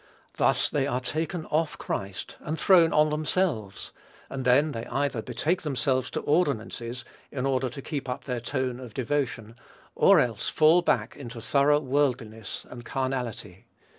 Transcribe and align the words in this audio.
Thus 0.37 0.67
they 0.67 0.87
are 0.87 0.99
taken 0.99 1.45
off 1.45 1.77
Christ 1.77 2.35
and 2.39 2.59
thrown 2.59 2.91
on 2.91 3.11
themselves, 3.11 3.91
and 4.31 4.45
then 4.45 4.71
they 4.71 4.87
either 4.87 5.21
betake 5.21 5.61
themselves 5.61 6.09
to 6.09 6.21
ordinances 6.21 7.05
in 7.31 7.45
order 7.45 7.69
to 7.69 7.83
keep 7.83 8.09
up 8.09 8.23
their 8.23 8.39
tone 8.41 8.79
of 8.79 8.95
devotion, 8.95 9.55
or 9.93 10.19
else 10.19 10.49
fall 10.49 10.81
back 10.81 11.15
into 11.15 11.39
thorough 11.39 11.79
worldliness 11.79 12.65
and 12.67 12.83
carnality. 12.83 13.67